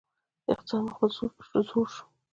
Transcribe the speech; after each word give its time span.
اقتصاد 0.51 0.81
مخ 0.95 0.97
په 1.53 1.59
ځوړ 1.69 1.87
شو 1.95 2.05